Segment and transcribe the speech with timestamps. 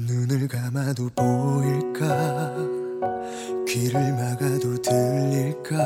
[0.00, 2.56] 눈을 감아도 보일까
[3.66, 5.78] 귀를 막아도 들릴까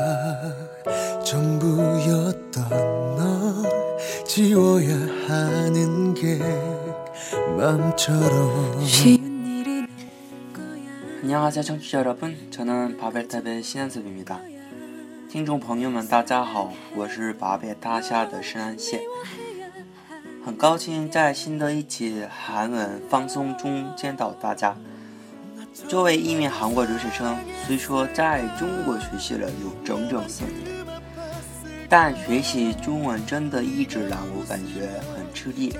[1.23, 2.69] 전부였던
[3.15, 4.95] 널 지워야
[5.27, 6.39] 하는 게
[7.57, 8.79] 맘처럼
[11.21, 14.41] 안녕하세요 청취자 여러분 저는 바벨탑의 신한섭입니다
[15.31, 19.01] 听众朋友们大家好我是巴别塔下的申安谢
[20.45, 24.77] 很高兴在新的一期韩文放松中见到大家。
[25.87, 30.55] 作为一名韩国留学生，虽说在中国学习了有整整四年，
[31.87, 35.73] 但学习中文真的一直让我感觉很吃力。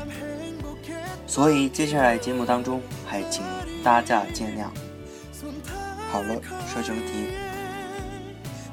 [1.27, 3.43] 所以接下来节目当中还请
[3.83, 4.69] 大家见谅。
[6.11, 7.27] 好了，说正题。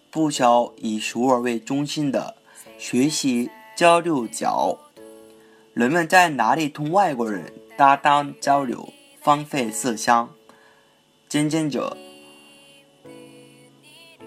[0.11, 2.35] 不少以熟尔为中心的
[2.77, 4.77] 学习交流角，
[5.73, 8.91] 人们在哪里同外国人搭档交流，
[9.21, 10.29] 方费色香。
[11.29, 11.95] 渐渐者，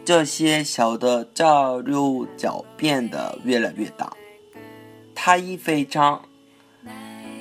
[0.06, 4.16] 这些小的交流角变得越来越大，
[5.14, 6.24] 它以非常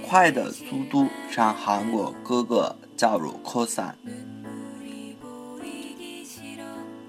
[0.06, 3.98] 快的速度向韩国各个角落扩散。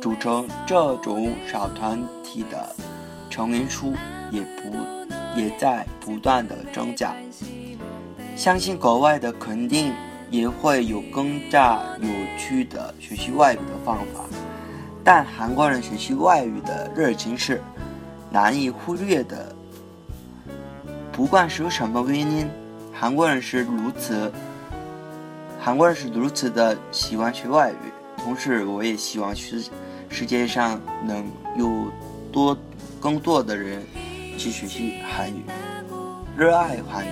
[0.00, 2.74] 组成这种小团体的
[3.28, 3.92] 成员数
[4.30, 4.74] 也不
[5.38, 7.14] 也在不断的增加。
[8.34, 9.92] 相信国外的肯定
[10.30, 12.08] 也会有更加有
[12.38, 14.24] 趣的学习外语的方法，
[15.04, 17.60] 但韩国人学习外语的热情是
[18.30, 19.54] 难以忽略的。
[21.12, 22.48] 不管是什么原因，
[22.92, 24.32] 韩国人是如此，
[25.60, 27.76] 韩国人是如此的喜欢学外语。
[28.16, 29.58] 同时，我也希望学。
[30.10, 31.24] 世界上能
[31.56, 31.90] 有
[32.30, 32.56] 多
[33.00, 33.82] 更多的人
[34.36, 35.42] 去学习韩语，
[36.36, 37.10] 热爱韩语。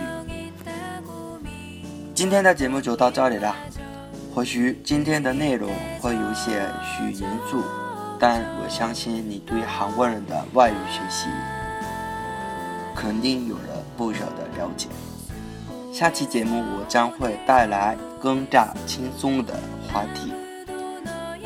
[2.12, 3.54] 今天的节目就到这里了。
[4.34, 7.64] 或许今天的内容会有些许严肃，
[8.18, 11.28] 但我相信你对韩国人的外语学习
[12.94, 14.88] 肯定有了不少的了解。
[15.92, 19.54] 下期节目我将会带来更加轻松的
[19.90, 20.32] 话题。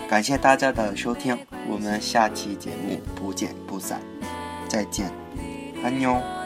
[0.09, 4.01] 感谢大家的收听，我们下期节目不见不散，
[4.69, 5.11] 再见，
[5.83, 6.42] 爱你哦。